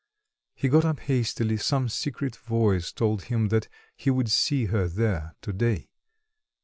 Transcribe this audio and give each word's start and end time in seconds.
He 0.55 0.67
got 0.67 0.83
up 0.83 1.01
hastily; 1.01 1.57
some 1.57 1.87
secret 1.87 2.35
voice 2.35 2.91
told 2.91 3.25
him 3.25 3.49
that 3.49 3.67
he 3.95 4.09
would 4.09 4.31
see 4.31 4.65
her 4.65 4.87
there 4.87 5.35
to 5.43 5.53
day. 5.53 5.89